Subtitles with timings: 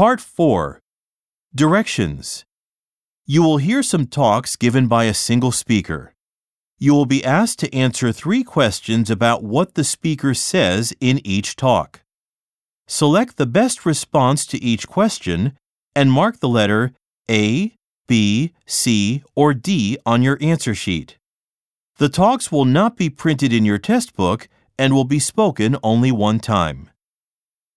[0.00, 0.80] Part 4
[1.54, 2.46] Directions
[3.26, 6.14] You will hear some talks given by a single speaker.
[6.78, 11.54] You will be asked to answer three questions about what the speaker says in each
[11.54, 12.00] talk.
[12.88, 15.52] Select the best response to each question
[15.94, 16.92] and mark the letter
[17.30, 17.74] A,
[18.08, 21.18] B, C, or D on your answer sheet.
[21.98, 24.48] The talks will not be printed in your test book
[24.78, 26.89] and will be spoken only one time.